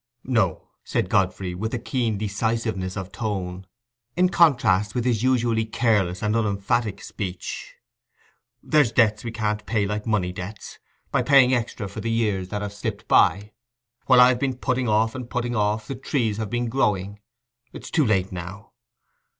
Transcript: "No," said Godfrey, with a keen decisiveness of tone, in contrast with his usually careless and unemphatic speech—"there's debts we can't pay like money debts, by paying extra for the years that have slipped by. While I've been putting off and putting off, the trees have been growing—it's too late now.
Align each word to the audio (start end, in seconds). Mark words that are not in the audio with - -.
"No," 0.25 0.69
said 0.83 1.09
Godfrey, 1.11 1.53
with 1.53 1.75
a 1.75 1.77
keen 1.77 2.17
decisiveness 2.17 2.97
of 2.97 3.11
tone, 3.11 3.67
in 4.15 4.29
contrast 4.29 4.95
with 4.95 5.05
his 5.05 5.21
usually 5.21 5.63
careless 5.63 6.23
and 6.23 6.35
unemphatic 6.35 7.03
speech—"there's 7.03 8.91
debts 8.91 9.23
we 9.23 9.31
can't 9.31 9.63
pay 9.67 9.85
like 9.85 10.07
money 10.07 10.31
debts, 10.33 10.79
by 11.11 11.21
paying 11.21 11.53
extra 11.53 11.87
for 11.87 11.99
the 12.01 12.09
years 12.09 12.49
that 12.49 12.63
have 12.63 12.73
slipped 12.73 13.07
by. 13.07 13.51
While 14.07 14.21
I've 14.21 14.39
been 14.39 14.57
putting 14.57 14.89
off 14.89 15.13
and 15.13 15.29
putting 15.29 15.55
off, 15.55 15.85
the 15.87 15.93
trees 15.93 16.37
have 16.37 16.49
been 16.49 16.67
growing—it's 16.67 17.91
too 17.91 18.03
late 18.03 18.31
now. 18.31 18.71